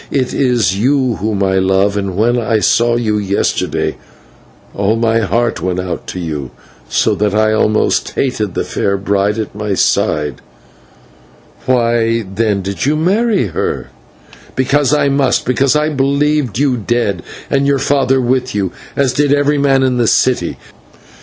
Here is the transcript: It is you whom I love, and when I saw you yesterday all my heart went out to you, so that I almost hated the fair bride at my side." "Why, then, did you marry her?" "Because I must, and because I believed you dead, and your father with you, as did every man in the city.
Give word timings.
It 0.09 0.33
is 0.33 0.75
you 0.79 1.17
whom 1.17 1.43
I 1.43 1.59
love, 1.59 1.95
and 1.95 2.17
when 2.17 2.39
I 2.39 2.57
saw 2.57 2.95
you 2.95 3.19
yesterday 3.19 3.97
all 4.73 4.95
my 4.95 5.19
heart 5.19 5.61
went 5.61 5.79
out 5.79 6.07
to 6.07 6.19
you, 6.19 6.49
so 6.89 7.13
that 7.13 7.35
I 7.35 7.53
almost 7.53 8.09
hated 8.15 8.55
the 8.55 8.63
fair 8.63 8.97
bride 8.97 9.37
at 9.37 9.53
my 9.53 9.75
side." 9.75 10.41
"Why, 11.67 12.23
then, 12.33 12.63
did 12.63 12.83
you 12.87 12.95
marry 12.95 13.45
her?" 13.49 13.91
"Because 14.55 14.91
I 14.91 15.07
must, 15.07 15.41
and 15.41 15.45
because 15.55 15.75
I 15.75 15.89
believed 15.89 16.57
you 16.57 16.77
dead, 16.77 17.21
and 17.51 17.67
your 17.67 17.77
father 17.77 18.19
with 18.19 18.55
you, 18.55 18.71
as 18.95 19.13
did 19.13 19.31
every 19.31 19.59
man 19.59 19.83
in 19.83 19.97
the 19.97 20.07
city. 20.07 20.57